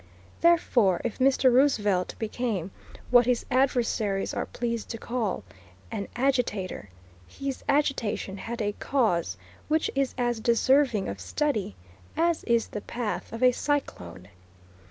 Therefore, 0.39 0.99
if 1.03 1.19
Mr. 1.19 1.53
Roosevelt 1.53 2.15
became, 2.17 2.71
what 3.11 3.27
his 3.27 3.45
adversaries 3.51 4.33
are 4.33 4.47
pleased 4.47 4.89
to 4.89 4.97
call, 4.97 5.43
an 5.91 6.07
agitator, 6.15 6.89
his 7.27 7.63
agitation 7.69 8.37
had 8.37 8.63
a 8.63 8.71
cause 8.71 9.37
which 9.67 9.91
is 9.93 10.15
as 10.17 10.39
deserving 10.39 11.07
of 11.07 11.19
study 11.21 11.75
as 12.17 12.43
is 12.45 12.69
the 12.69 12.81
path 12.81 13.31
of 13.31 13.43
a 13.43 13.51
cyclone. 13.51 14.29